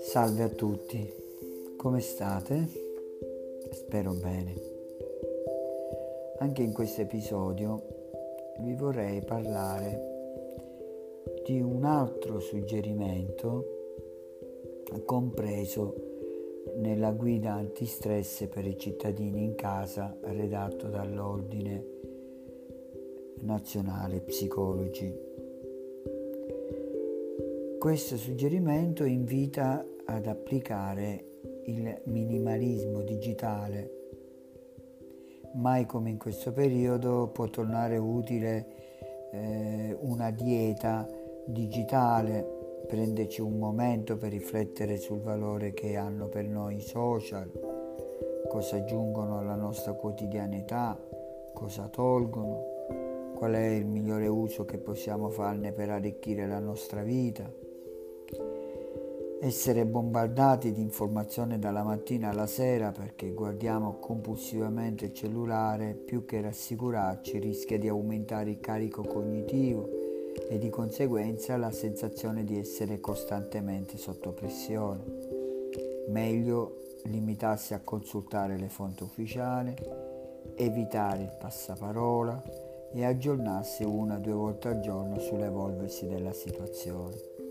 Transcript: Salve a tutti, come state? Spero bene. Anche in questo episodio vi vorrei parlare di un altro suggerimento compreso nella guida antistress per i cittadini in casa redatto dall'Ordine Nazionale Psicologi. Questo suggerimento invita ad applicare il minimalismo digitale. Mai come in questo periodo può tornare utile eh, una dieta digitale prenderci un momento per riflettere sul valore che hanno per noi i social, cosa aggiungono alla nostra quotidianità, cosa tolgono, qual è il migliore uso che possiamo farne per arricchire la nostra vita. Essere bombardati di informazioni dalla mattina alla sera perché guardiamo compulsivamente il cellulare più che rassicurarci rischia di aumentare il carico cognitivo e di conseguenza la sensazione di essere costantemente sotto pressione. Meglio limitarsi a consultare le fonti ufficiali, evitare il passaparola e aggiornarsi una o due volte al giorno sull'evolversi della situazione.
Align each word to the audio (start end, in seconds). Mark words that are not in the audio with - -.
Salve 0.00 0.42
a 0.42 0.48
tutti, 0.48 1.08
come 1.76 2.00
state? 2.00 2.66
Spero 3.70 4.14
bene. 4.14 4.54
Anche 6.38 6.62
in 6.62 6.72
questo 6.72 7.02
episodio 7.02 7.82
vi 8.62 8.74
vorrei 8.74 9.22
parlare 9.22 10.10
di 11.44 11.60
un 11.60 11.84
altro 11.84 12.40
suggerimento 12.40 13.66
compreso 15.04 15.94
nella 16.78 17.12
guida 17.12 17.52
antistress 17.52 18.48
per 18.48 18.66
i 18.66 18.76
cittadini 18.76 19.44
in 19.44 19.54
casa 19.54 20.16
redatto 20.22 20.88
dall'Ordine 20.88 22.00
Nazionale 23.42 24.20
Psicologi. 24.20 25.12
Questo 27.78 28.16
suggerimento 28.16 29.02
invita 29.02 29.84
ad 30.04 30.26
applicare 30.26 31.40
il 31.64 32.02
minimalismo 32.04 33.02
digitale. 33.02 33.90
Mai 35.54 35.86
come 35.86 36.10
in 36.10 36.18
questo 36.18 36.52
periodo 36.52 37.30
può 37.32 37.48
tornare 37.48 37.98
utile 37.98 38.66
eh, 39.32 39.96
una 40.00 40.30
dieta 40.30 41.08
digitale 41.44 42.84
prenderci 42.86 43.40
un 43.40 43.58
momento 43.58 44.16
per 44.16 44.30
riflettere 44.30 44.98
sul 44.98 45.18
valore 45.18 45.72
che 45.72 45.96
hanno 45.96 46.28
per 46.28 46.46
noi 46.46 46.76
i 46.76 46.80
social, 46.80 47.50
cosa 48.48 48.76
aggiungono 48.76 49.38
alla 49.38 49.56
nostra 49.56 49.94
quotidianità, 49.94 50.96
cosa 51.52 51.88
tolgono, 51.88 52.71
qual 53.42 53.54
è 53.54 53.66
il 53.70 53.86
migliore 53.86 54.28
uso 54.28 54.64
che 54.64 54.78
possiamo 54.78 55.28
farne 55.28 55.72
per 55.72 55.90
arricchire 55.90 56.46
la 56.46 56.60
nostra 56.60 57.02
vita. 57.02 57.52
Essere 59.40 59.84
bombardati 59.84 60.70
di 60.70 60.80
informazioni 60.80 61.58
dalla 61.58 61.82
mattina 61.82 62.28
alla 62.28 62.46
sera 62.46 62.92
perché 62.92 63.32
guardiamo 63.32 63.94
compulsivamente 63.98 65.06
il 65.06 65.12
cellulare 65.12 65.94
più 65.94 66.24
che 66.24 66.40
rassicurarci 66.40 67.40
rischia 67.40 67.80
di 67.80 67.88
aumentare 67.88 68.50
il 68.50 68.60
carico 68.60 69.02
cognitivo 69.02 69.88
e 70.48 70.56
di 70.58 70.70
conseguenza 70.70 71.56
la 71.56 71.72
sensazione 71.72 72.44
di 72.44 72.56
essere 72.56 73.00
costantemente 73.00 73.98
sotto 73.98 74.30
pressione. 74.30 75.02
Meglio 76.10 76.82
limitarsi 77.06 77.74
a 77.74 77.80
consultare 77.82 78.56
le 78.56 78.68
fonti 78.68 79.02
ufficiali, 79.02 79.74
evitare 80.54 81.22
il 81.22 81.36
passaparola 81.40 82.70
e 82.94 83.04
aggiornarsi 83.04 83.84
una 83.84 84.16
o 84.16 84.18
due 84.18 84.32
volte 84.32 84.68
al 84.68 84.80
giorno 84.80 85.18
sull'evolversi 85.18 86.06
della 86.06 86.32
situazione. 86.32 87.41